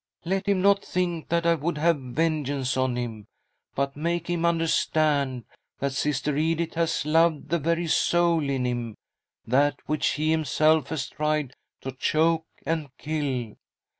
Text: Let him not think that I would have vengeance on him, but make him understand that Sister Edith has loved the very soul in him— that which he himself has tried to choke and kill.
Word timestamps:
Let 0.25 0.47
him 0.47 0.63
not 0.63 0.83
think 0.83 1.29
that 1.29 1.45
I 1.45 1.53
would 1.53 1.77
have 1.77 2.01
vengeance 2.01 2.75
on 2.75 2.95
him, 2.95 3.27
but 3.75 3.95
make 3.95 4.31
him 4.31 4.45
understand 4.45 5.45
that 5.77 5.93
Sister 5.93 6.35
Edith 6.35 6.73
has 6.73 7.05
loved 7.05 7.49
the 7.49 7.59
very 7.59 7.85
soul 7.85 8.49
in 8.49 8.65
him— 8.65 8.95
that 9.45 9.75
which 9.85 10.13
he 10.13 10.31
himself 10.31 10.89
has 10.89 11.07
tried 11.07 11.53
to 11.81 11.91
choke 11.91 12.47
and 12.65 12.87
kill. 12.97 13.53